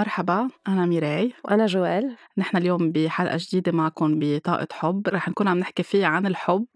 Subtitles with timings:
[0.00, 1.32] مرحبا أنا ميراي.
[1.44, 2.16] وأنا جوال.
[2.38, 5.08] نحن اليوم بحلقة جديدة معكم بطاقة حب.
[5.08, 6.66] رح نكون عم نحكي فيها عن الحب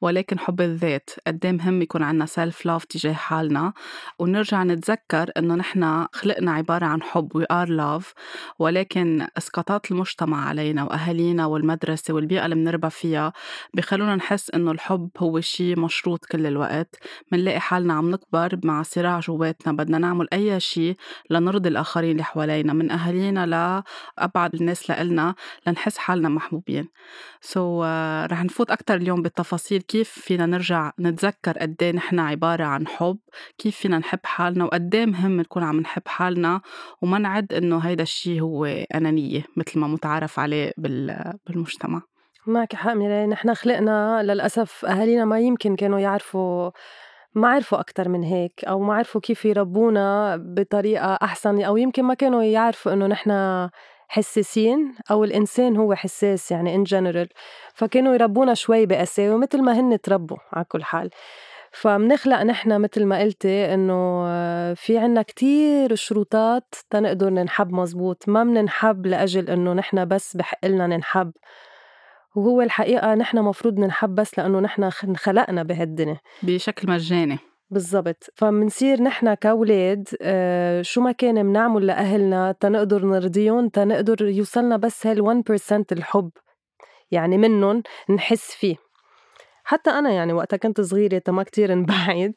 [0.00, 1.10] ولكن حب الذات.
[1.26, 3.72] قد مهم يكون عنا self love تجاه حالنا؟
[4.18, 7.36] ونرجع نتذكر إنه نحن خلقنا عبارة عن حب.
[7.36, 8.14] we are love
[8.58, 13.32] ولكن إسقاطات المجتمع علينا وأهالينا والمدرسة والبيئة اللي بنربى فيها
[13.74, 16.96] بخلونا نحس إنه الحب هو شيء مشروط كل الوقت.
[17.32, 19.72] منلاقي حالنا عم نكبر مع صراع جواتنا.
[19.72, 20.96] بدنا نعمل أي شيء
[21.30, 22.71] لنرضي الآخرين اللي حوالينا.
[22.72, 25.34] من أهالينا لأبعد الناس لإلنا
[25.66, 26.88] لنحس حالنا محبوبين.
[27.40, 32.18] سو so, uh, رح نفوت أكتر اليوم بالتفاصيل كيف فينا نرجع نتذكر قد إيه نحن
[32.18, 33.18] عبارة عن حب
[33.58, 36.60] كيف فينا نحب حالنا وقد إيه مهم نكون عم نحب حالنا
[37.02, 40.72] وما نعد إنه هيدا الشيء هو أنانية مثل ما متعارف عليه
[41.46, 42.02] بالمجتمع.
[42.46, 46.70] معك حق ميراي نحن خلقنا للأسف أهالينا ما يمكن كانوا يعرفوا
[47.34, 52.14] ما عرفوا أكتر من هيك أو ما عرفوا كيف يربونا بطريقة أحسن أو يمكن ما
[52.14, 53.30] كانوا يعرفوا إنه نحن
[54.08, 57.28] حساسين أو الإنسان هو حساس يعني إن جنرال
[57.74, 61.10] فكانوا يربونا شوي بقساوة مثل ما هن تربوا على كل حال.
[61.72, 64.24] فمنخلق نحن مثل ما قلتي إنه
[64.74, 68.24] في عنا كتير شروطات تنقدر ننحب مزبوط.
[68.28, 71.32] ما مننحب لأجل إنه نحن بس بحق لنا ننحب.
[72.34, 76.16] وهو الحقيقة نحن مفروض ننحب بس لأنه نحن انخلقنا بهالدنيا.
[76.42, 77.38] بشكل مجاني.
[77.70, 78.30] بالضبط.
[78.34, 85.20] فمنصير نحن كأولاد آه شو ما كان منعمل لأهلنا تنقدر نرضيهم تنقدر يوصلنا بس هال
[85.20, 86.30] 1% الحب
[87.10, 88.76] يعني منهم نحس فيه.
[89.64, 92.32] حتى أنا يعني وقتها كنت صغيرة ما كتير نبعد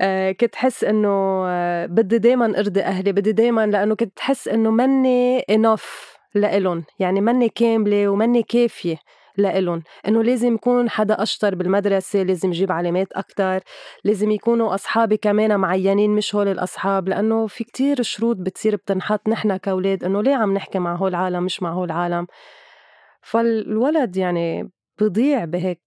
[0.00, 1.08] آه كنت حس إنه
[1.46, 7.20] آه بدي دايما أرضي أهلي بدي دايما لأنه كنت حس إنه مني enough لإلهم يعني
[7.20, 8.96] مني كاملة ومني كافية.
[9.40, 13.60] لإلهم إنه لازم يكون حدا أشطر بالمدرسة لازم يجيب علامات أكتر
[14.04, 19.56] لازم يكونوا أصحابي كمان معينين مش هول الأصحاب لأنه في كتير شروط بتصير بتنحط نحن
[19.56, 22.26] كأولاد إنه ليه عم نحكي مع هول العالم مش مع هول العالم.
[23.22, 24.70] فالولد يعني
[25.00, 25.80] بضيع بهيك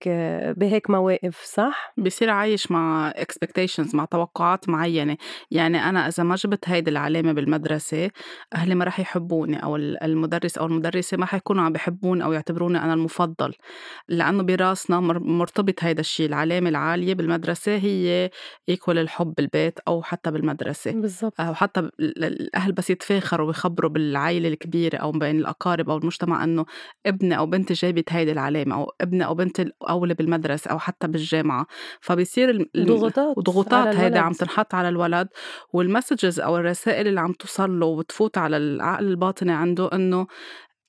[0.57, 5.17] بهيك مواقف صح؟ بصير عايش مع اكسبكتيشنز مع توقعات معينة.
[5.51, 8.09] يعني أنا إذا ما جبت هيدي العلامة بالمدرسة
[8.55, 12.93] أهلي ما رح يحبوني أو المدرس أو المدرسة ما حيكونوا عم بحبوني أو يعتبروني أنا
[12.93, 13.53] المفضل.
[14.09, 18.29] لأنه براسنا مرتبط هيدا الشيء العلامة العالية بالمدرسة هي
[18.69, 20.91] إيكول الحب بالبيت أو حتى بالمدرسة.
[20.91, 21.41] بالضبط.
[21.41, 26.65] أو حتى الأهل بس يتفاخروا ويخبروا بالعائلة الكبيرة أو بين الأقارب أو المجتمع إنه
[27.05, 31.67] ابني أو بنتي جايبت هيدي العلامة أو ابني أو بنتي الاولى بالمدرسة أو حتى بالجامعة
[32.01, 35.27] فبيصير ضغوطات وضغوطات هيدا عم تنحط على الولد
[35.73, 40.27] وال messages أو الرسائل اللي عم توصل له وتفوت على العقل الباطني عنده إنه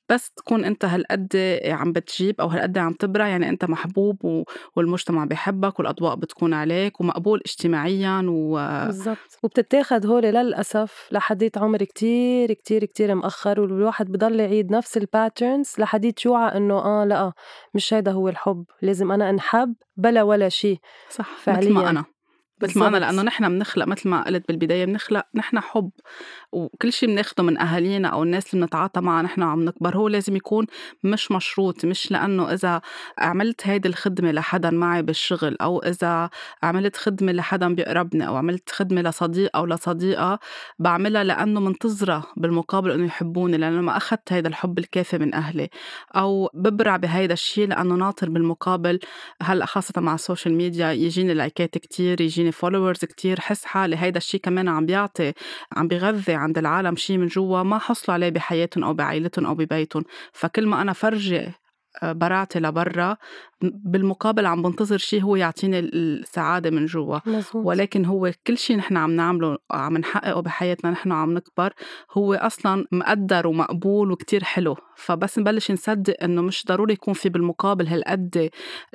[0.09, 4.45] بس تكون أنت هالقد عم بتجيب أو هالقد عم تبرع يعني أنت محبوب
[4.77, 8.55] والمجتمع بحبك والأضواء بتكون عليك ومقبول اجتماعيا و
[8.87, 9.39] بالضبط.
[9.43, 15.73] وبتتاخد هول للأسف لحديت عمر كتير كتير كتير مأخر والواحد بضل يعيد نفس ال patterns
[15.79, 17.33] لحديت يوعى إنه آه لأ
[17.75, 20.79] مش هيدا هو الحب لازم أنا أنحب بلا ولا شيء
[21.11, 22.05] صح فعليا مثل ما أنا.
[22.63, 25.91] مثل ما أنا لأنه نحن بنخلق مثل ما قلت بالبداية بنخلق نحن حب
[26.53, 30.37] وكل شيء بناخده من أهالينا أو الناس اللي بنتعاطى معها نحن عم نكبر هو لازم
[30.37, 30.67] يكون
[31.03, 32.81] مش مشروط مش لأنه إذا
[33.19, 36.31] عملت هيدي الخدمة لحدا معي بالشغل أو إذا
[36.63, 40.39] عملت خدمة لحدا بيقربني أو عملت خدمة لصديق أو لصديقة
[40.79, 45.69] بعملها لأنه منتظرة بالمقابل إنه يحبوني لأنه ما أخذت هيدا الحب الكافي من أهلي.
[46.17, 48.99] أو ببرع بهيدا الشيء لأنه ناطر بالمقابل
[49.43, 54.19] هلأ خاصة مع ال social media يجيني لايكات كتير يجيني followers كتير حس حالي هيدا
[54.19, 55.33] الشيء كمان عم بيعطي
[55.77, 60.05] عم بيغذي عند العالم شيء من جوا ما حصلوا عليه بحياتهم أو بعائلتهم أو ببيتهم.
[60.33, 61.53] فكل ما أنا فرجي
[62.03, 63.17] آه، برعتي لبرا
[63.75, 67.19] بالمقابل عم بنتظر شيء هو يعطيني السعادة من جوا.
[67.67, 71.73] ولكن هو كل شيء نحن عم نعمله عم نحققه بحياتنا نحن عم نكبر
[72.13, 74.77] هو أصلا مقدر ومقبول وكتير حلو.
[74.97, 78.51] فبس نبلش نصدق إنه مش ضروري يكون في بالمقابل هالقد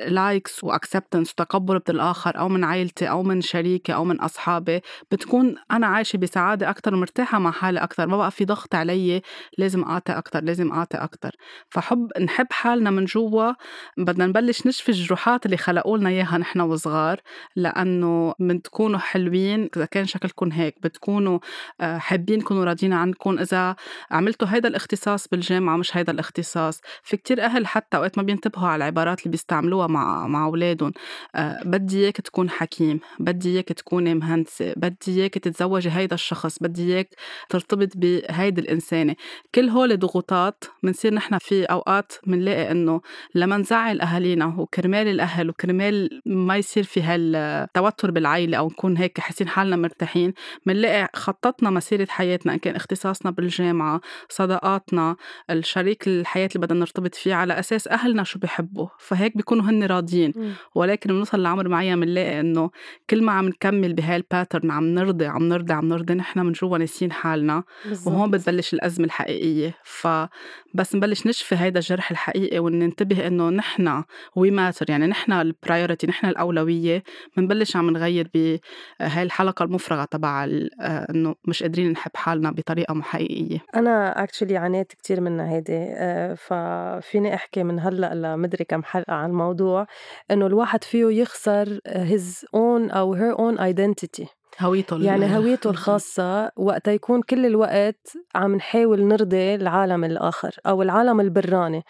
[0.08, 4.82] likes و acceptance وتقبل بالآخر أو من عائلتي أو من شريكي أو من أصحابي.
[5.12, 9.22] بتكون أنا عايشة بسعادة أكثر ومرتاحة مع حالي أكثر ما بقى في ضغط علي
[9.58, 11.32] لازم أعطي أكثر لازم أعطي أكثر
[11.70, 13.54] فحب نحب حالنا من جوا
[13.98, 17.22] بدنا نبلش بدناش نشفي الجروحات اللي خلقوا لنا إياها نحن وصغار
[17.56, 21.40] لأنه من تكونوا حلوين إذا كان شكلكم هيك بتكونوا
[21.82, 23.76] آه، حابين تكونوا راضيين عنكم إذا
[24.12, 26.82] عملتوا هيدا الاختصاص بالجامعة مش هيدا الاختصاص.
[27.04, 30.92] في كتير أهل حتى أوقات ما بينتبهوا على العبارات اللي بيستعملوها مع مع اولادهم
[31.36, 36.94] أه بدي إياك تكون حكيم بدي إياك تكوني مهندسة بدي إياك تتزوجي هيدا الشخص بدي
[36.94, 37.10] إياك
[37.50, 39.16] ترتبط بهيدي الإنسانة.
[39.56, 43.02] كل هول ضغوطات بنصير نحن في أوقات بنلاقي إنه
[43.36, 49.20] لما نزعل أهالينا فينا وكرمال الأهل وكرمال ما يصير في هالتوتر بالعيلة أو نكون هيك
[49.20, 50.34] حاسين حالنا مرتاحين
[50.66, 55.16] بنلاقي خططنا مسيرة حياتنا إن كان اختصاصنا بالجامعة صداقاتنا
[55.50, 58.88] الشريك الحياة اللي بدنا نرتبط فيه على أساس أهلنا شو بيحبوا.
[59.00, 60.34] فهيك بيكونوا هن راضيين.
[60.76, 62.70] ولكن بنوصل لعمر معين بنلاقي إنه
[63.10, 66.52] كل ما عم نكمل بهاي ال pattern عم نرضي عم نرضي عم نرضي نحن من
[66.52, 67.64] جوا ناسيين حالنا.
[67.86, 68.14] بالزبط.
[68.14, 69.76] وهون بتبلش الأزمة الحقيقية.
[69.84, 74.04] فبس نبلش نشفي هيدا الجرح الحقيقي وننتبه إنه نحن
[74.36, 77.04] we matter يعني نحن ال priority نحن الأولوية
[77.38, 80.48] بنبلش عم نغير بهاي الحلقة المفرغة تبع
[80.82, 87.36] إنه مش قادرين نحب حالنا بطريقة حقيقية أنا اكشلي عانيت كتير منها هيدي آه، ففيني
[87.36, 89.88] أحكي من هلأ لمدري كم حلقة عن الموضوع
[90.32, 94.28] إنه الواحد فيه يخسر his own أو her own identity.
[94.60, 101.20] هويته يعني هويته الخاصة وقت يكون كل الوقت عم نحاول نرضي العالم الآخر أو العالم
[101.20, 101.84] البراني.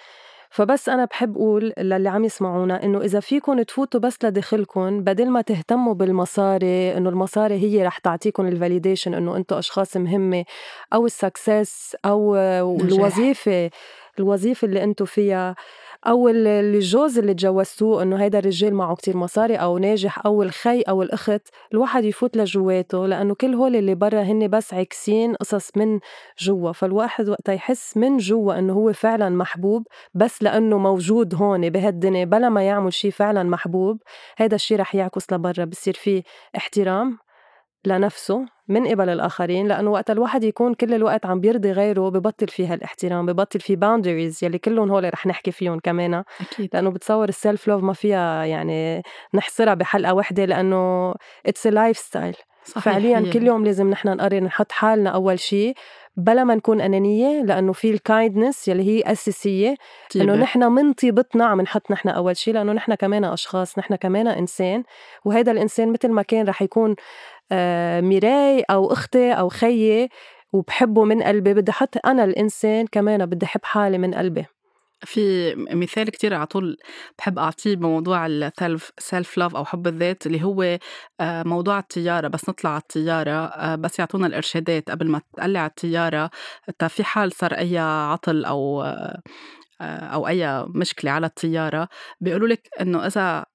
[0.50, 5.42] فبس أنا بحب أقول للي عم يسمعونا إنه إذا فيكم تفوتوا بس لداخلكم بدل ما
[5.42, 10.46] تهتموا بالمصاري إنه المصاري هي رح تعطيكم ال validation إنه أنتم أشخاص مهمة
[10.94, 13.70] أو ال success أو الوظيفة
[14.20, 15.56] الوظيفة اللي أنتم فيها.
[16.08, 21.04] أو الجوز اللي تجوزتوه إنه هيدا الرجال معه كتير مصاري أو ناجح أو الخي أو
[21.04, 21.42] الأخت
[21.74, 26.00] الواحد يفوت لجواته لأنه كل هول اللي برا هن بس عكسين قصص من
[26.40, 26.72] جوا.
[26.72, 32.50] فالواحد وقت يحس من جوا إنه هو فعلا محبوب بس لأنه موجود هون بهالدنيا بلا
[32.50, 34.02] ما يعمل شيء فعلا محبوب.
[34.38, 36.24] هذا الشيء رح يعكس لبرا بصير فيه
[36.58, 37.29] احترام.
[37.86, 42.74] لنفسه من قبل الآخرين لأنه وقت الواحد يكون كل الوقت عم بيرضي غيره ببطل فيها
[42.74, 46.70] الاحترام ببطل في boundaries يلي كلهم هول رح نحكي فيهم كمان أكيد.
[46.74, 49.04] لأنه بتصور ال self love ما فيها يعني
[49.34, 51.14] نحصرها بحلقة وحدة لأنه
[51.46, 53.30] it's lifestyle فعليا هي.
[53.30, 55.74] كل يوم لازم نحن نقرر نحط حالنا أول شيء
[56.18, 59.76] بلا ما نكون أنانية لأنه في ال kindness يلي هي أساسية
[60.16, 64.28] إنه نحن من طيبتنا عم نحط نحن أول شيء لأنه نحن كمان أشخاص نحن كمان
[64.28, 64.84] إنسان
[65.26, 66.96] وهذا الإنسان مثل ما كان رح يكون
[68.02, 70.10] ميراي أو أختي أو خيي
[70.54, 71.54] وبحبه من قلبي.
[71.54, 74.46] بدي أحط أنا الإنسان كمان بدي أحب حالي من قلبي.
[75.06, 76.78] في مثال كتير على طول
[77.18, 80.80] بحب أعطيه بموضوع ال self self love أو حب الذات اللي هو
[81.20, 86.30] آه، موضوع الطيارة بس نطلع على الطيارة آه، بس يعطونا الإرشادات قبل ما تقلع الطيارة
[86.88, 88.84] في حال صار أي عطل أو
[89.82, 91.90] أو أي مشكلة على الطيارة
[92.22, 93.46] بيقولوا لك إنه إذا آه،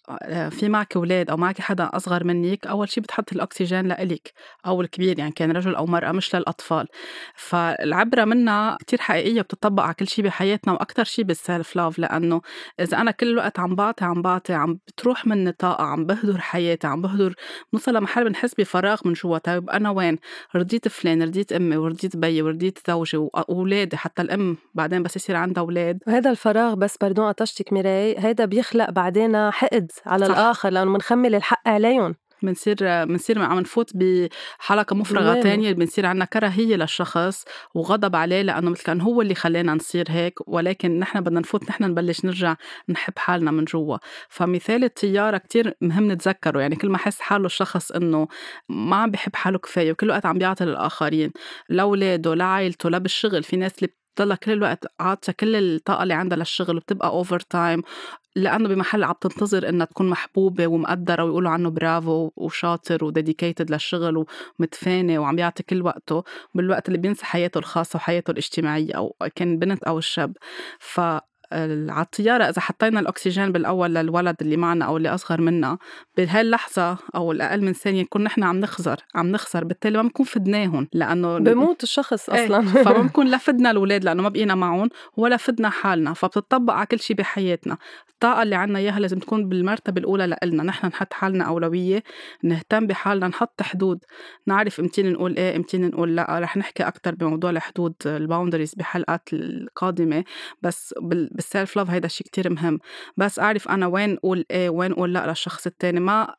[0.51, 4.33] في معك أولاد أو معك حدا أصغر منك أول شيء بتحط الأكسجين لإلك
[4.67, 6.87] أو الكبير يعني كان رجل أو مرأة مش للأطفال.
[7.35, 12.41] فالعبرة منها كتير حقيقية بتطبق على كل شيء بحياتنا وأكتر شيء بال self love لأنه
[12.81, 16.87] إذا أنا كل الوقت عم بعطي عم بعطي عم بتروح مني طاقة عم بهدر حياتي
[16.87, 17.35] عم بهدر
[17.73, 19.39] بنوصل لمحل بنحس بفراغ من جوا.
[19.39, 20.19] طيب أنا وين؟
[20.57, 25.63] رضيت فلان رضيت أمي ورضيت بيي ورضيت زوجي وأولادي حتى الأم بعدين بس يصير عندها
[25.63, 25.99] أولاد.
[26.07, 29.94] وهذا الفراغ بس بردون قطشتك ميراي هذا بيخلق بعدين حقد.
[30.07, 30.33] على صح.
[30.39, 32.15] الآخر لأنه بنخمل الحق عليهم.
[32.43, 37.45] بنصير بنصير عم نفوت بحلقة مفرغة تانية بنصير عنا كراهية للشخص
[37.75, 41.85] وغضب عليه لأنه مثل كان هو اللي خلانا نصير هيك ولكن نحن بدنا نفوت نحن
[41.85, 42.57] نبلش نرجع
[42.89, 43.99] نحب حالنا من جوا.
[44.29, 48.29] فمثال الطيارة كتير مهم نتذكره يعني كل ما حس حاله الشخص إنه
[48.69, 51.33] ما عم بحب حاله كفاية وكل وقت عم بيعطي للآخرين
[51.69, 56.39] لأولاده لعائلته لا بالشغل في ناس اللي بتضلها كل الوقت عاطية كل الطاقة اللي عندها
[56.39, 57.83] للشغل وبتبقى overtime
[58.37, 64.25] لأنه بمحل عم تنتظر إنها تكون محبوبة ومقدرة ويقولوا عنه برافو وشاطر و dedicated للشغل
[64.61, 69.83] ومتفاني وعم يعطي كل وقته بالوقت اللي بينسى حياته الخاصة وحياته الاجتماعية أو كان بنت
[69.85, 70.37] أو الشاب.
[70.79, 71.01] ف
[71.91, 75.79] على الطيارة إذا حطينا الأكسجين بالأول للولد اللي معنا أو اللي أصغر منا
[76.17, 80.27] بهاي اللحظة أو الأقل من ثانية نكون نحن عم نخسر عم نخسر بالتالي ما بنكون
[80.27, 82.63] فدناهم لأنه بموت الشخص إيه، أصلا.
[82.63, 87.01] فما بنكون لا فدنا الأولاد لأنه ما بقينا معهم ولا فدنا حالنا فبتطبق على كل
[87.01, 87.79] شيء بحياتنا.
[88.15, 90.63] الطاقة اللي عنا إياها لازم تكون بالمرتبة الأولى لإلنا.
[90.63, 92.03] نحن نحط حالنا أولوية
[92.43, 94.05] نهتم بحالنا نحط حدود.
[94.47, 96.39] نعرف امتين نقول إيه امتين نقول لأ.
[96.39, 100.25] رح نحكي أكتر بموضوع الحدود الباوندريز بحلقات القادمة.
[100.63, 102.79] بس بالسيلف لاف هيدا الشيء كتير مهم.
[103.17, 106.01] بس أعرف أنا وين أقول إيه وين أقول لأ للشخص التاني.
[106.01, 106.35] ما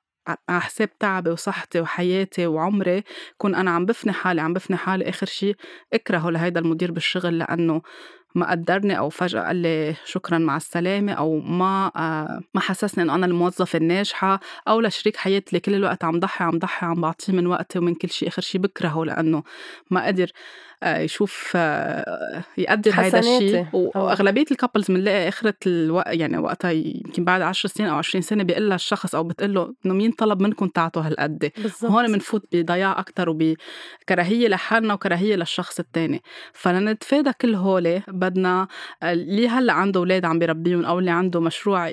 [0.49, 3.03] على حساب تعبي وصحتي وحياتي وعمري.
[3.37, 5.55] كون أنا عم بفني حالي عم بفني حالي آخر شيء
[5.93, 7.81] اكرهه لهيدا المدير بالشغل لأنه
[8.35, 13.15] ما قدرني أو فجأة قال لي شكرا مع السلامة أو ما آه، ما حسسني انه
[13.15, 17.33] أنا الموظفه الناجحة أو لشريك حياتي اللي كل الوقت عم ضحي عم ضحي عم بعطيه
[17.33, 19.43] من وقتي ومن كل شيء آخر شيء بكرهه لأنه
[19.91, 20.31] ما قدر.
[20.83, 23.65] يشوف آه، يقدر هذا الشيء.
[23.73, 28.67] وأغلبية الكابلز بنلاقي آخرة الوقت يعني وقتها يمكن بعد 10 سنين أو 20 سنة بيقول
[28.67, 31.51] لها الشخص أو بتقول له إنه مين طلب منكم تعطوا هالقد؟
[31.83, 36.21] هون بنفوت بضياع أكثر وبكراهيه لحالنا وكراهية للشخص الثاني
[36.53, 38.67] فلنتفادى كل هول بدنا
[39.03, 41.89] اللي هلأ عنده أولاد عم بيربيهم أو اللي عنده مشروع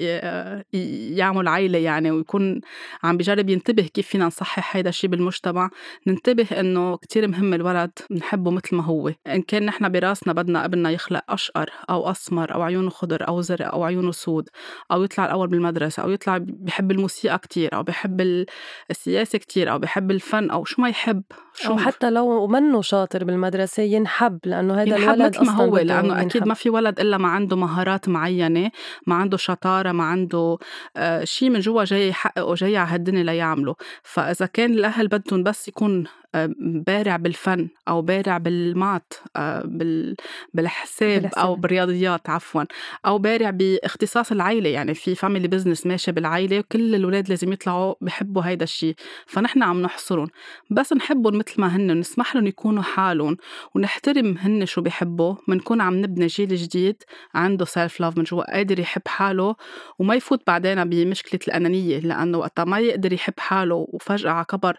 [1.13, 2.61] يعمل عائله يعني ويكون
[3.03, 5.71] عم بجرب ينتبه كيف فينا نصحح هذا الشيء بالمجتمع
[6.07, 9.13] ننتبه إنه كتير مهم الولد نحبه مثل ما هو.
[9.27, 13.73] إن كان نحن براسنا بدنا ابننا يخلق أشقر أو أسمر أو عيونه خضر أو زرق
[13.73, 14.49] أو عيونه سود
[14.93, 18.47] أو يطلع الأول بالمدرسة أو يطلع بحب الموسيقى كتير أو بحب
[18.91, 21.23] السياسة كتير أو بحب الفن أو شو ما يحب.
[21.55, 26.21] شو أو حتى لو منه شاطر بالمدرسة ينحب لأنه هذا الولد مثل ما هو لأنه
[26.23, 28.71] أكيد ما في ولد إلا ما عنده مهارات معينة
[29.07, 30.59] ما عنده شطارة ما عنده
[30.97, 33.75] آه شيء من جوا جاي يحققه جاي على هالدنيا ليعمله.
[34.03, 36.05] فإذا كان الأهل بدهم بس يكون
[36.87, 39.63] بارع بالفن أو بارع بال math آه،
[40.55, 42.65] بالحساب أو بالرياضيات عفوا
[43.07, 48.43] أو بارع باختصاص العائله يعني في family business ماشي بالعائله وكل الاولاد لازم يطلعوا بحبوا
[48.43, 48.95] هيدا الشيء
[49.27, 50.29] فنحن عم نحصرهم.
[50.71, 53.37] بس نحبهم مثل ما هن ونسمح لهم يكونوا حالهم
[53.75, 57.03] ونحترم هن شو بيحبوا بنكون عم نبني جيل جديد
[57.35, 59.55] عنده self love من جوا قادر يحب حاله
[59.99, 64.79] وما يفوت بعدين بمشكلة الأنانية لأنه وقتها ما يقدر يحب حاله وفجأة على كبر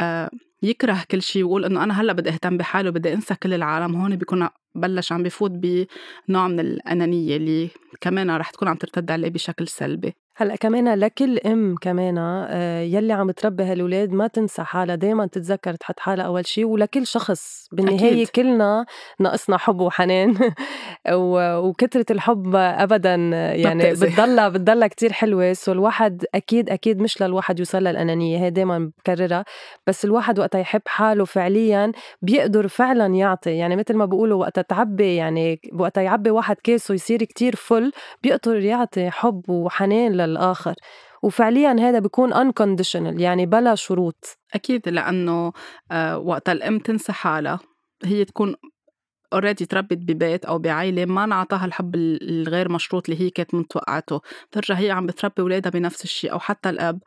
[0.00, 0.30] آه
[0.62, 3.96] يكره كل شيء ويقول إنه أنا هلأ بدي أهتم بحالي وبدي أنسى كل العالم.
[3.96, 7.70] هون بيكون بلش عم بفوت بنوع من الأنانية اللي
[8.00, 10.14] كمان رح تكون عم ترتد عليه بشكل سلبي.
[10.38, 15.74] هلأ كمان لكل أم كمان آه، يلي عم تربي هالولاد ما تنسى حالها دائما تتذكر
[15.74, 18.28] تحط حالها أول شيء ولكل شخص بالنهاية أكيد.
[18.28, 18.86] كلنا
[19.20, 20.34] ناقصنا حب وحنان.
[21.66, 23.14] وكثره الحب ابدا
[23.54, 25.52] يعني بتضلها بتضلها كتير حلوة.
[25.52, 29.44] سو الواحد أكيد أكيد مش للواحد يوصل للانانيه هي دائما بكررها
[29.86, 33.50] بس الواحد وقتها يحب حاله فعليا بيقدر فعلا يعطي.
[33.50, 38.56] يعني مثل ما بيقولوا وقتها تعبي يعني وقتها يعبي واحد كيسه يصير كتير فل بيقدر
[38.56, 40.74] يعطي حب وحنان للآخر.
[41.22, 44.38] وفعليا هذا بيكون unconditional يعني بلا شروط.
[44.54, 45.52] أكيد لأنه
[45.90, 47.58] آه، وقت الأم تنسى حالها.
[48.04, 48.54] هي تكون
[49.32, 54.20] already تربت ببيت أو بعائله ما انعطاها الحب الغير مشروط اللي هي كانت متوقعته.
[54.50, 57.02] بترجع هي عم بتربي أولادها بنفس الشيء أو حتى الأب.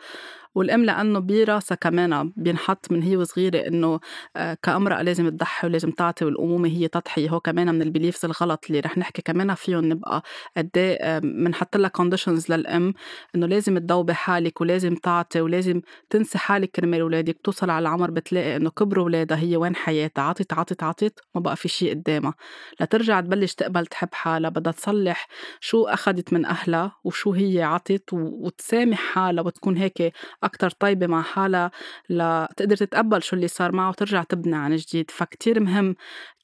[0.55, 3.99] والأم لأنه براسها كمان بينحط من هي وصغيرة إنه
[4.35, 8.65] آه، كأمرأة لازم تضحي ولازم تعطي والأمومة هي تضحيه هو كمان من ال beliefs الغلط
[8.67, 10.23] اللي رح نحكي كمان فيهم نبقى
[10.57, 12.93] قد إيه بنحط لها conditions للأم
[13.35, 17.37] إنه لازم تضوبي حالك ولازم تعطي ولازم تنسي حالك كرمال أولادك.
[17.43, 21.55] توصل على العمر بتلاقي إنه كبروا أولادها هي وين حياتها؟ عطت عطت عطت ما بقى
[21.55, 22.33] في شيء قدامها.
[22.81, 25.27] لترجع تبلش تقبل تحب حالها بدها تصلح
[25.59, 30.13] شو اخذت من أهلها وشو هي عطت وتسامح حالها وتكون هيك
[30.43, 31.71] أكتر طيبة مع حالها
[32.09, 35.11] لتقدر تتقبل شو اللي صار معها وترجع تبني عن جديد.
[35.11, 35.95] فكتير مهم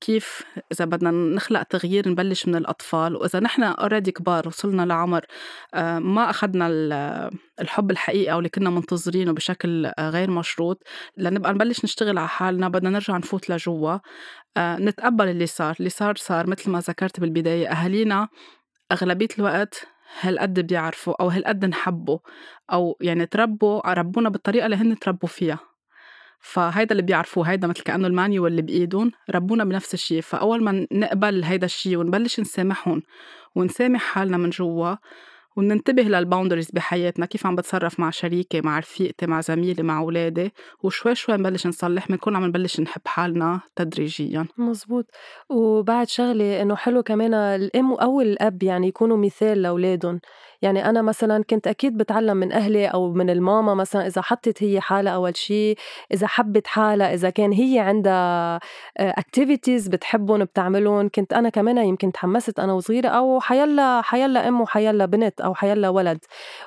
[0.01, 3.15] كيف إذا بدنا نخلق تغيير نبلش من الأطفال.
[3.15, 5.25] وإذا نحن أوريدي كبار وصلنا لعمر
[5.73, 6.67] آه، ما أخذنا
[7.61, 10.83] الحب الحقيقي أو اللي كنا منتظرينه بشكل آه، غير مشروط.
[11.17, 13.97] لنبقى نبلش نشتغل على حالنا بدنا نرجع نفوت لجوا.
[14.57, 15.75] آه، نتقبل اللي صار.
[15.79, 17.67] اللي صار صار مثل ما ذكرت بالبداية.
[17.71, 18.27] أهالينا
[18.91, 19.87] أغلبية الوقت
[20.21, 22.19] هالقد بيعرفوا أو هالقد نحبوا
[22.73, 25.59] أو يعني تربوا ربونا بالطريقة اللي هن تربوا فيها.
[26.39, 31.43] فهيدا اللي بيعرفوه هيدا مثل كأنه المانيوال اللي بإيدهم ربونا بنفس الشيء فأول ما نقبل
[31.43, 33.01] هيدا الشيء ونبلش نسامحهم
[33.55, 34.95] ونسامح حالنا من جوا
[35.55, 41.15] وننتبه للباوندريز بحياتنا كيف عم بتصرف مع شريكي مع رفيقتي مع زميلي مع أولادي وشوي
[41.15, 44.45] شوي نبلش نصلح بنكون عم نبلش نحب حالنا تدريجيا.
[44.57, 45.05] مزبوط.
[45.49, 50.19] وبعد شغلة إنه حلو كمان الأم أو الأب يعني يكونوا مثال لأولادهم.
[50.65, 54.81] يعني أنا مثلا كنت أكيد بتعلم من أهلي أو من الماما مثلا إذا حطت هي
[54.81, 55.77] حالها أول شيء
[56.13, 58.59] إذا حبت حالها إذا كان هي عندها
[58.97, 61.09] اكتيفيتيز بتحبهم بتعملهم.
[61.09, 65.89] كنت أنا كمان يمكن تحمست أنا وصغيرة أو حيلا حيلا أم وحيلا بنت أو حيلا
[65.89, 66.19] ولد.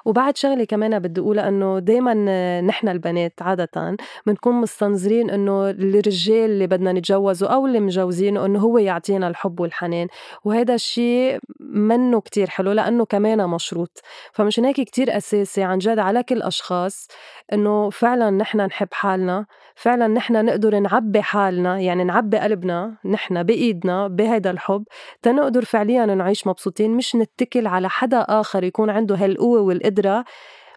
[0.04, 2.14] وبعد شغلة كمان بدي أقولها إنه دايما
[2.60, 8.78] نحن البنات عادة بنكون مستنظرين إنه الرجال اللي بدنا نتجوزه أو اللي مجوزينه إنه هو
[8.78, 10.08] يعطينا الحب والحنان
[10.44, 13.87] وهذا الشيء منه كتير حلو لأنه كمان مشروط.
[14.32, 17.08] فمشان هيك كتير أساسي عن جد على كل أشخاص
[17.52, 24.08] إنه فعلا نحن نحب حالنا فعلا نحن نقدر نعبي حالنا يعني نعبي قلبنا نحن بإيدنا
[24.08, 24.84] بهيدا الحب
[25.22, 26.90] تنقدر فعليا نعيش مبسوطين.
[26.90, 30.24] مش نتكل على حدا آخر يكون عنده هالقوة والقدرة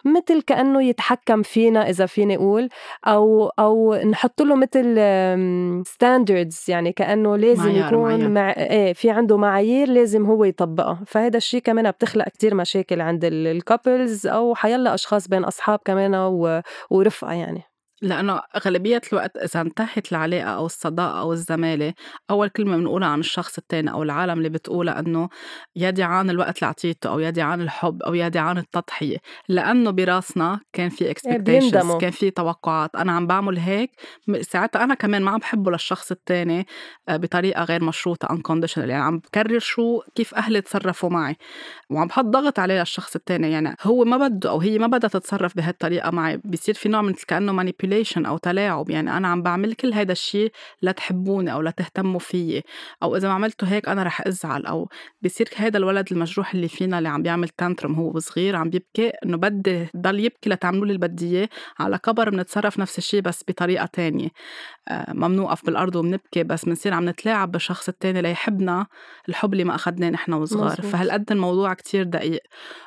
[0.06, 2.70] مثل كأنه يتحكم فينا إذا فيني أقول
[3.08, 4.96] أو أو نحط له مثل
[5.86, 11.00] standards يعني كأنه لازم يكون مع إيه في عنده معايير لازم هو يطبقها.
[11.08, 16.16] فهذا الشيء كمان بتخلق كتير مشاكل عند ال couples أو حيلا أشخاص بين أصحاب كمان
[16.90, 17.71] ورفقة يعني.
[18.02, 21.94] لأنه أغلبية الوقت إذا انتهت العلاقة أو الصداقة أو الزمالة
[22.30, 25.30] أول كلمة بنقولها عن الشخص التاني أو العالم اللي بتقولها إنه
[25.76, 29.18] يا ديعان الوقت اللي عطيته أو يا ديعان الحب أو يا ديعان التضحية.
[29.50, 32.96] لأنه براسنا كان في expectations كان في توقعات.
[32.96, 33.92] أنا عم بعمل هيك
[34.42, 36.66] ساعتها أنا كمان ما عم بحبه للشخص التاني
[37.10, 38.78] آه، بطريقة غير مشروطة unconditional.
[38.78, 41.36] يعني عم بكرر شو كيف أهلي تصرفوا معي.
[41.90, 43.52] وعم بحط ضغط عليه للشخص التاني.
[43.52, 46.38] يعني هو ما بده أو هي ما بدها تتصرف بهالطريقة معي.
[46.46, 50.52] بصير في نوع من كأنه manipulation أو تلاعب يعني أنا عم بعمل كل هيدا الشيء
[50.82, 52.64] لتحبوني أو لتهتموا فيي.
[53.04, 54.66] أو إذا ما عملتوا هيك أنا رح أزعل.
[54.66, 54.90] أو
[55.22, 59.38] بصير هيدا الولد المجروح اللي فينا اللي عم بيعمل تانترم هو صغير عم بيبكي إنه
[59.38, 61.50] بدي ضل يبكي لتعملوا لي اللي بدي إياه.
[61.80, 64.30] على كبر بنتصرف نفس الشيء بس بطريقة تانية.
[64.88, 68.86] آه، ما بنوقف بالأرض وبنبكي بس بنصير عم نتلاعب بالشخص التاني ليحبنا
[69.30, 70.82] الحب اللي ما أخدناه نحن وصغار.
[70.82, 72.42] فهالقد الموضوع كتير دقيق؟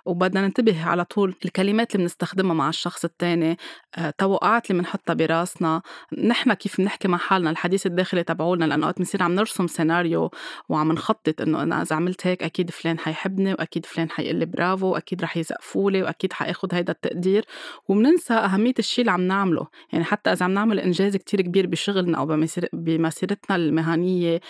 [0.04, 3.56] وبدنا ننتبه على طول الكلمات اللي بنستخدمها مع الشخص التاني.
[3.98, 5.82] آه، توقعات اللي بنحطها براسنا.
[6.18, 10.30] نحن كيف بنحكي مع حالنا الحديث الداخلي تبعولنا لأنه وقت بنصير عم نرسم سيناريو
[10.68, 14.86] وعم نخطط إنه أنا إذا عملت هيك أكيد فلان حيحبني وأكيد فلان حيقول لي برافو
[14.86, 17.44] وأكيد رح يسقفوا لي وأكيد حاخذ هيدا التقدير.
[17.88, 19.66] وبننسى أهمية الشيء اللي عم نعمله.
[19.92, 22.26] يعني حتى إذا عم نعمل إنجاز كتير كبير بشغلنا أو
[22.72, 24.40] بمسيرتنا المهنية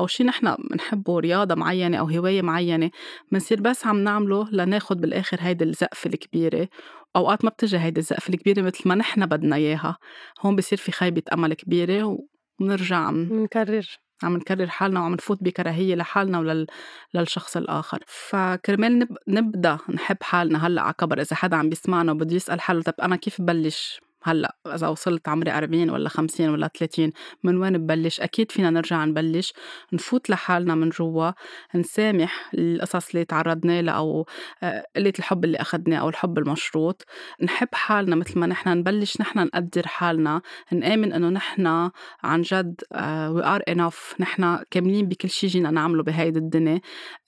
[0.00, 2.90] أو شي نحن بنحبه رياضة معينة أو هواية معينة
[3.32, 6.68] بنصير بس عم نعمله لناخد بالآخر هيدي الزقفة الكبيرة.
[7.16, 9.98] أوقات ما بتجي هيدي الزقفة الكبيرة مثل ما نحن بدنا إياها.
[10.40, 12.18] هون بصير في خيبة أمل كبيرة
[12.60, 13.86] وبنرجع عم نكرر
[14.22, 16.66] عم نكرر حالنا وعم نفوت بكراهية لحالنا ولل...
[17.14, 18.04] للشخص الآخر.
[18.06, 19.16] فكرمال نب...
[19.28, 23.16] نبدأ نحب حالنا هلأ على كبر إذا حدا عم بيسمعنا وبده يسأل حاله طب أنا
[23.16, 27.12] كيف ببلش؟ هلأ إذا وصلت عمري 40 ولا 50 ولا 30
[27.44, 29.52] من وين ببلش أكيد فينا نرجع نبلش
[29.92, 31.30] نفوت لحالنا من جوا
[31.74, 34.26] نسامح القصص اللي تعرضنا لها أو
[34.62, 37.06] آه، قلة الحب اللي أخذناه أو الحب المشروط.
[37.42, 40.42] نحب حالنا مثل ما نحن نبلش نحن نقدر حالنا.
[40.72, 41.90] نآمن إنه نحن
[42.22, 42.80] عن جد
[43.30, 46.80] we are enough نحن كاملين بكل شيء جينا نعمله بهيدي الدنيا.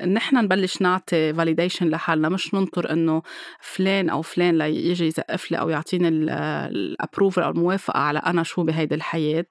[0.07, 2.29] نحن نبلش نعطي validation لحالنا.
[2.29, 3.23] مش ننطر إنه
[3.61, 6.09] فلان أو فلان ليجي يزقف لي أو يعطيني
[6.85, 9.47] ال approval أو الموافقة على أنا شو بهيدي الحياة.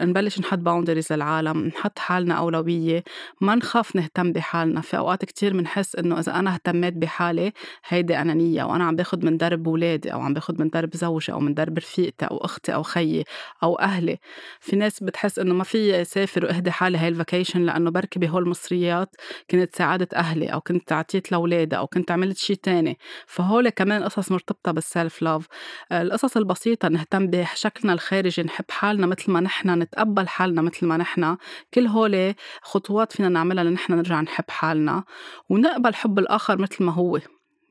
[0.00, 3.04] نبلش نحط boundaries للعالم نحط حالنا أولوية
[3.40, 4.80] ما نخاف نهتم بحالنا.
[4.80, 7.52] في أوقات كتير بنحس إنه إذا أنا اهتميت بحالي
[7.88, 11.40] هيدي أنانية وأنا عم باخذ من درب اولادي أو عم باخذ من درب زوجي أو
[11.40, 13.24] من درب رفيقتي أو أختي أو خيي
[13.62, 14.18] أو أهلي.
[14.60, 18.42] في ناس بتحس إنه ما في سافر واهدي حالي هاي ال vacation لأنه بركي بهول
[18.42, 19.16] المصريات
[19.50, 22.98] كنت ساعدت أهلي أو كنت عطيت لاولادي أو كنت عملت شيء تاني.
[23.26, 25.46] فهول كمان قصص مرتبطة بالسيلف لاف
[25.92, 30.96] القصص البسيطة بسيطة نهتم بشكلنا الخارجي نحب حالنا مثل ما نحن نتقبل حالنا مثل ما
[30.96, 31.36] نحن.
[31.74, 35.04] كل هول خطوات فينا نعملها لنحن نرجع نحب حالنا.
[35.48, 37.18] ونقبل حب الآخر مثل ما هو.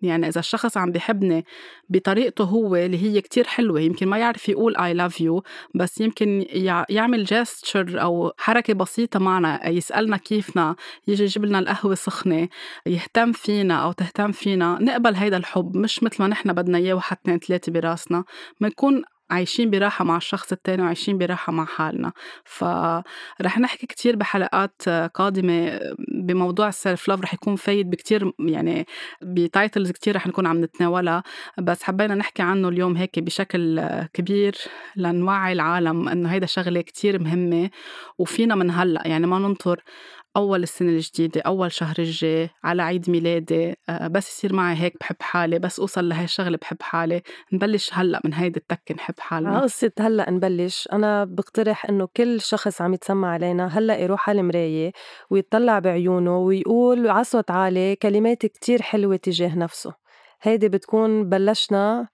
[0.02, 1.46] يعني إذا الشخص عم بيحبني
[1.90, 5.42] بطريقته هو اللي هي كتير حلوة يمكن ما يعرف يقول I love you
[5.76, 6.46] بس يمكن
[6.90, 10.76] يعمل جاستشر أو حركة بسيطة معنا يسألنا كيفنا
[11.08, 12.50] يجي يجيب لنا القهوة سخنة
[12.86, 17.18] يهتم فينا أو تهتم فينا نقبل هيدا الحب مش مثل ما نحن بدنا إياه واحد
[17.22, 18.24] اثنين ثلاثة براسنا
[18.62, 22.12] بنكون عايشين براحة مع الشخص التاني وعايشين براحة مع حالنا.
[22.46, 25.80] فرح نحكي كتير بحلقات قادمة
[26.14, 28.86] بموضوع ال self love رح يكون فايد بكتير يعني
[29.22, 31.24] ب titles كتير رح نكون عم نتناولها.
[31.58, 33.82] بس حبينا نحكي عنه اليوم هيك بشكل
[34.14, 34.56] كبير
[34.96, 37.70] لنوعي العالم إنه هيدا شغلة كتير مهمة
[38.18, 39.08] وفينا من هلأ.
[39.08, 39.84] يعني ما ننطر
[40.38, 43.76] أول السنة الجديدة أول شهر الجاي على عيد ميلادي.
[43.90, 47.22] آه، بس يصير معي هيك بحب حالي بس أوصل لهي الشغلة بحب حالي.
[47.54, 49.60] نبلش هلأ من هيدي التكة نحب حالنا.
[49.60, 50.90] قصة هلأ نبلش.
[50.94, 54.92] أنا بقترح إنه كل شخص عم يتسمع علينا هلأ يروح على المراية
[55.30, 59.94] ويطلع بعيونه ويقول عصوت عالي كلمات كتير حلوة تجاه نفسه.
[60.42, 62.08] هيدي بتكون بلشنا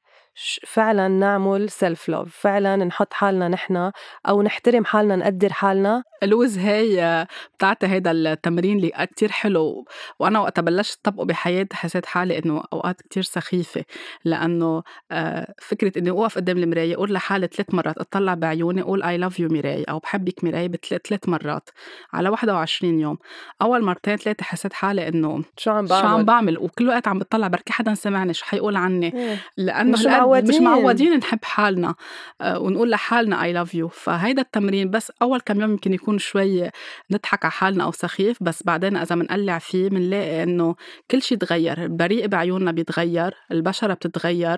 [0.68, 3.92] فعلا نعمل سيلف لوف فعلا نحط حالنا نحن
[4.30, 6.04] أو نحترم حالنا نقدر حالنا.
[6.24, 9.86] لويز هاي بتعطي هيدا التمرين اللي كتير حلو
[10.20, 13.86] وأنا وقت بلشت طبقه بحياتي حسيت حالي إنه أوقات كتير سخيفة
[14.26, 19.18] لأنه آه، فكرة إني أوقف قدام المراية أقول لحالي ثلاث مرات أطلع بعيوني أقول I
[19.18, 20.72] love you ماريا أو بحبك ماريا
[21.08, 21.70] ثلاث مرات
[22.14, 23.18] على 21 يوم.
[23.62, 27.20] أول مرتين ثلاثة حسيت حالي إنه شو عم بعمل شو عم بعمل؟ وكل وقت عم
[27.20, 29.38] بطلع بركي حدا سمعني شو حيقول عني؟ إيه.
[29.58, 29.98] لأنه
[30.28, 30.50] معودين.
[30.50, 31.96] مش معودين نحب حالنا.
[32.42, 36.70] آه، ونقول لحالنا I love you فهيدا التمرين بس أول كم يوم يمكن يكون شوي
[37.12, 40.76] نضحك على حالنا أو سخيف بس بعدين إذا بنقلع فيه بنلاقي إنه
[41.12, 41.84] كل شيء تغير.
[41.84, 44.58] البريق بعيوننا بيتغير البشرة بتتغير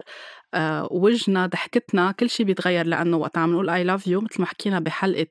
[0.53, 2.85] آه، وجهنا ضحكتنا كل شيء بيتغير.
[2.85, 5.25] لأنه وقت عم نقول I love you مثل ما حكينا بحلقة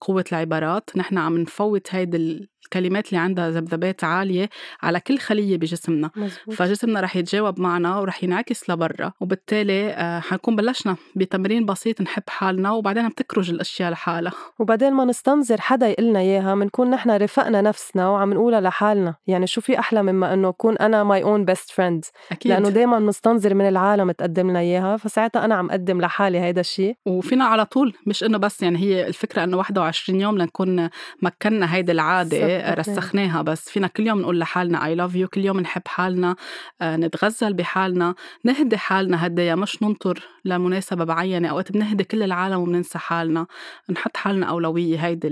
[0.00, 4.50] قوة العبارات نحن عم نفوت هيدي الكلمات اللي عندها ذبذبات عالية
[4.82, 6.10] على كل خلية بجسمنا.
[6.16, 6.54] مزبوط.
[6.54, 12.70] فجسمنا رح يتجاوب معنا ورح ينعكس لبرا وبالتالي آه، حنكون بلشنا بتمرين بسيط نحب حالنا
[12.72, 14.32] وبعدين بتخرج الأشياء لحالها.
[14.58, 19.14] وبعدين ما نستنظر حدا يقلنا إياها بنكون نحن رفقنا نفسنا وعم نقولها لحالنا.
[19.26, 22.52] يعني شو في أحلى مما إنه أكون أنا my own best friend أكيد.
[22.52, 26.96] لأنه دايما نستنظر من العالم تقدم لنا إياها فساعتها أنا عم أقدم لحالي هيدا الشيء.
[27.06, 29.56] وفينا على طول مش إنه بس يعني هي الفكرة إنه
[29.88, 30.88] 21 يوم لنكون
[31.22, 33.68] مكنا هيدي العادة رسخناها بس.
[33.70, 36.36] فينا كل يوم نقول لحالنا I love you كل يوم نحب حالنا
[36.82, 42.98] آه، نتغزل بحالنا نهدي حالنا هدايا مش ننطر لمناسبة معينة أوقات بنهدي كل العالم وبننسى
[42.98, 43.46] حالنا.
[43.90, 45.06] نحط حالنا أولوية.
[45.06, 45.28] هيدي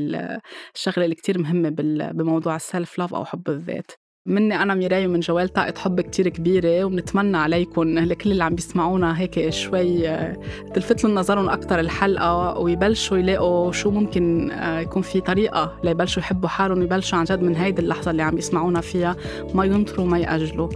[0.75, 1.69] الشغلة اللي كتير مهمة
[2.13, 4.06] بموضوع ال self love أو حب الذات.
[4.27, 9.21] مني أنا ميراي ومن جوال طاقة حب كتير كبيرة وبنتمنى عليكم لكل اللي عم بيسمعونا
[9.21, 10.37] هيك شوي آه،
[10.75, 16.49] تلفت لهم نظرهم أكتر الحلقة ويبلشوا يلاقوا شو ممكن آه، يكون في طريقة ليبلشوا يحبوا
[16.49, 19.17] حالهم ويبلشوا عن جد من هيدي اللحظة اللي عم يسمعونا فيها
[19.55, 20.69] ما ينطروا ما يأجلوا.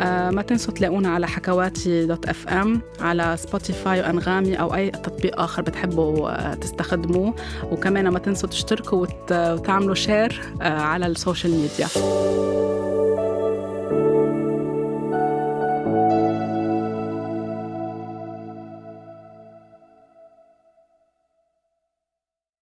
[0.00, 5.62] آه، ما تنسوا تلاقونا على حكواتي dot FM على سبوتيفاي وأنغامي أو أي تطبيق آخر
[5.62, 7.34] بتحبوا تستخدموه.
[7.72, 11.86] وكمان ما تنسوا تشتركوا وتعملوا share على ال social media.